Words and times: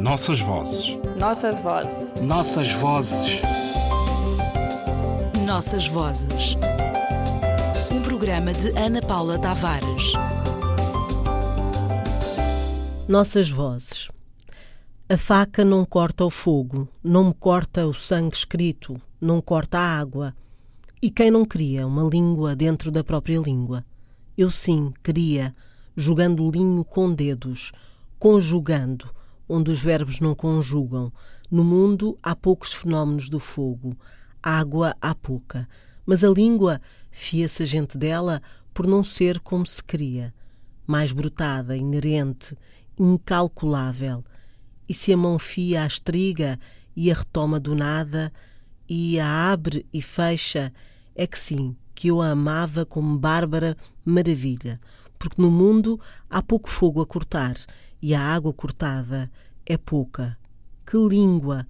Nossas 0.00 0.40
vozes. 0.40 0.98
Nossas 1.18 1.60
vozes. 1.60 2.22
Nossas 2.22 2.72
vozes. 2.72 3.42
Nossas 5.44 5.86
vozes. 5.88 6.56
Um 7.92 8.00
programa 8.00 8.54
de 8.54 8.70
Ana 8.78 9.02
Paula 9.02 9.38
Tavares. 9.38 10.14
Nossas 13.06 13.50
vozes. 13.50 14.08
A 15.06 15.18
faca 15.18 15.66
não 15.66 15.84
corta 15.84 16.24
o 16.24 16.30
fogo, 16.30 16.88
não 17.04 17.26
me 17.26 17.34
corta 17.34 17.86
o 17.86 17.92
sangue 17.92 18.34
escrito, 18.34 18.98
não 19.20 19.42
corta 19.42 19.78
a 19.78 19.98
água. 19.98 20.34
E 21.02 21.10
quem 21.10 21.30
não 21.30 21.44
cria 21.44 21.86
uma 21.86 22.04
língua 22.04 22.56
dentro 22.56 22.90
da 22.90 23.04
própria 23.04 23.38
língua? 23.38 23.84
Eu 24.34 24.50
sim 24.50 24.94
queria, 25.02 25.54
jogando 25.94 26.50
linho 26.50 26.86
com 26.86 27.12
dedos, 27.12 27.70
conjugando, 28.18 29.19
onde 29.50 29.72
os 29.72 29.82
verbos 29.82 30.20
não 30.20 30.32
conjugam. 30.32 31.12
No 31.50 31.64
mundo 31.64 32.16
há 32.22 32.36
poucos 32.36 32.72
fenómenos 32.72 33.28
do 33.28 33.40
fogo, 33.40 33.98
água 34.40 34.94
há 35.00 35.12
pouca, 35.12 35.68
mas 36.06 36.22
a 36.22 36.28
língua 36.28 36.80
fia-se 37.10 37.64
a 37.64 37.66
gente 37.66 37.98
dela 37.98 38.40
por 38.72 38.86
não 38.86 39.02
ser 39.02 39.40
como 39.40 39.66
se 39.66 39.82
queria, 39.82 40.32
mais 40.86 41.10
brotada, 41.10 41.76
inerente, 41.76 42.56
incalculável. 42.96 44.24
E 44.88 44.94
se 44.94 45.12
a 45.12 45.16
mão 45.16 45.36
fia 45.36 45.82
a 45.82 45.86
estriga 45.86 46.56
e 46.94 47.10
a 47.10 47.14
retoma 47.14 47.58
do 47.58 47.74
nada, 47.74 48.32
e 48.88 49.18
a 49.18 49.50
abre 49.50 49.84
e 49.92 50.00
fecha, 50.00 50.72
é 51.14 51.26
que 51.26 51.38
sim, 51.38 51.76
que 51.92 52.08
eu 52.08 52.22
a 52.22 52.30
amava 52.30 52.86
como 52.86 53.18
bárbara 53.18 53.76
maravilha, 54.04 54.80
porque 55.18 55.42
no 55.42 55.50
mundo 55.50 56.00
há 56.28 56.40
pouco 56.40 56.70
fogo 56.70 57.02
a 57.02 57.06
cortar 57.06 57.56
e 58.02 58.14
a 58.14 58.20
água 58.20 58.52
cortada 58.52 59.30
é 59.66 59.76
pouca. 59.76 60.38
Que 60.86 60.96
língua! 60.96 61.66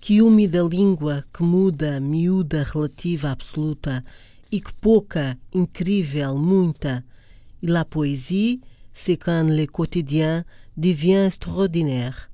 Que 0.00 0.20
úmida 0.20 0.62
língua 0.62 1.24
que 1.32 1.42
muda, 1.42 1.98
miúda, 1.98 2.62
relativa, 2.62 3.30
absoluta, 3.30 4.04
e 4.52 4.60
que 4.60 4.72
pouca, 4.74 5.38
incrível, 5.50 6.36
muita. 6.36 7.02
E 7.62 7.66
la 7.66 7.86
poésie, 7.86 8.60
c'est 8.92 9.16
quand 9.16 9.48
le 9.48 9.66
quotidien 9.66 10.44
devient 10.76 11.24
extraordinaire. 11.26 12.28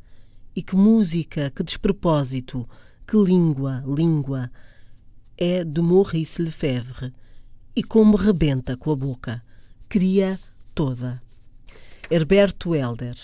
E 0.57 0.63
que 0.63 0.75
música, 0.75 1.51
que 1.51 1.63
despropósito, 1.63 2.69
que 3.07 3.17
língua, 3.17 3.85
língua. 3.87 4.51
É 5.39 5.63
de 5.63 5.81
Maurice 5.81 6.43
Lefebvre. 6.43 7.15
E 7.77 7.85
como 7.85 8.17
rebenta 8.17 8.77
com 8.77 8.91
a 8.91 8.97
boca. 8.97 9.43
Cria 9.89 10.41
toda. 10.75 11.23
Herberto 12.11 12.75
Helder. 12.75 13.17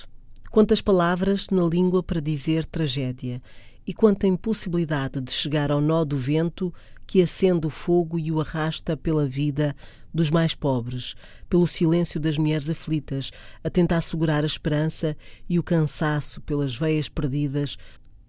Quantas 0.57 0.81
palavras 0.81 1.49
na 1.51 1.65
língua 1.65 2.03
para 2.03 2.19
dizer 2.19 2.65
tragédia, 2.65 3.43
e 3.87 3.93
quanta 3.93 4.27
impossibilidade 4.27 5.21
de 5.21 5.31
chegar 5.31 5.71
ao 5.71 5.83
nó 5.83 6.03
do 6.03 6.17
vento 6.17 6.73
que 7.07 7.21
acende 7.21 7.67
o 7.67 7.71
fogo 7.71 8.19
e 8.19 8.33
o 8.33 8.41
arrasta 8.41 8.97
pela 8.97 9.27
vida 9.27 9.77
dos 10.15 10.31
mais 10.31 10.55
pobres, 10.55 11.15
pelo 11.47 11.67
silêncio 11.67 12.19
das 12.19 12.39
mulheres 12.39 12.71
aflitas, 12.71 13.31
a 13.63 13.69
tentar 13.69 14.01
segurar 14.01 14.45
a 14.45 14.47
esperança 14.47 15.15
e 15.47 15.59
o 15.59 15.63
cansaço 15.63 16.41
pelas 16.41 16.75
veias 16.75 17.07
perdidas 17.07 17.77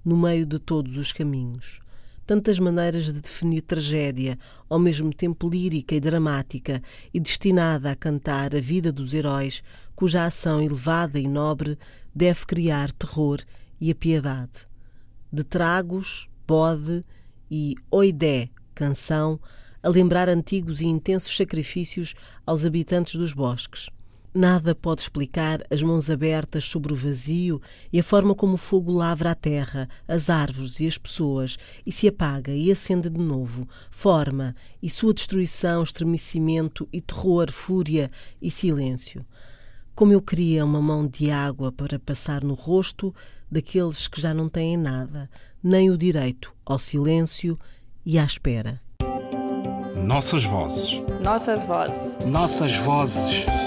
no 0.03 0.17
meio 0.17 0.45
de 0.45 0.59
todos 0.59 0.98
os 0.98 1.14
caminhos. 1.14 1.80
Tantas 2.28 2.59
maneiras 2.59 3.06
de 3.06 3.22
definir 3.22 3.61
tragédia, 3.61 4.38
ao 4.67 4.78
mesmo 4.78 5.14
tempo 5.14 5.50
lírica 5.50 5.95
e 5.95 6.00
dramática, 6.02 6.83
e 7.14 7.22
destinada 7.22 7.89
a 7.89 7.95
cantar 7.95 8.53
a 8.53 8.59
vida 8.59 8.92
dos 8.92 9.14
heróis, 9.14 9.64
cuja 9.95 10.25
ação 10.25 10.61
elevada 10.61 11.17
e 11.17 11.25
nobre 11.25 11.78
deve 12.14 12.45
criar 12.45 12.92
terror 12.92 13.39
e 13.80 13.89
a 13.89 13.95
piedade. 13.95 14.67
De 15.31 15.42
tragos, 15.45 16.28
bode 16.45 17.05
e 17.50 17.75
oidé, 17.89 18.50
canção, 18.75 19.39
a 19.81 19.88
lembrar 19.88 20.28
antigos 20.28 20.81
e 20.81 20.86
intensos 20.86 21.33
sacrifícios 21.33 22.14
aos 22.45 22.66
habitantes 22.66 23.16
dos 23.16 23.32
bosques. 23.32 23.89
Nada 24.37 24.75
pode 24.75 25.02
explicar 25.02 25.65
as 25.67 25.81
mãos 25.81 26.11
abertas 26.11 26.64
sobre 26.64 26.93
o 26.93 26.95
vazio 26.95 27.59
e 27.92 27.99
a 27.99 28.03
forma 28.03 28.36
como 28.36 28.53
o 28.53 28.58
fogo 28.58 28.92
lavra 28.92 29.31
a 29.31 29.36
terra, 29.36 29.89
as 30.08 30.30
árvores 30.30 30.80
e 30.80 30.86
as 30.86 30.95
pessoas 30.95 31.58
e 31.83 31.92
se 31.92 32.08
apaga 32.08 32.52
e 32.52 32.71
acende 32.71 33.09
de 33.09 33.20
novo, 33.20 33.67
forma 33.89 34.55
e 34.80 34.92
sua 34.92 35.11
destruição, 35.11 35.81
estremecimento 35.81 36.87
e 36.93 37.02
terror, 37.02 37.52
fúria 37.52 38.11
e 38.39 38.52
silêncio. 38.52 39.25
Como 39.95 40.14
eu 40.14 40.21
queria 40.21 40.64
uma 40.64 40.83
mão 40.83 41.08
de 41.08 41.31
água 41.31 41.71
para 41.71 41.98
passar 41.98 42.43
no 42.43 42.54
rosto 42.54 43.11
daqueles 43.52 44.08
que 44.08 44.21
já 44.21 44.36
não 44.36 44.48
têm 44.48 44.77
nada, 44.77 45.27
nem 45.64 45.89
o 45.89 45.98
direito 45.98 46.54
ao 46.64 46.77
silêncio 46.77 47.58
e 48.05 48.19
à 48.19 48.23
espera. 48.23 48.80
Nossas 50.05 50.43
vozes. 50.43 51.02
Nossas 51.23 51.59
vozes. 51.65 52.25
Nossas 52.27 52.77
vozes. 52.77 53.67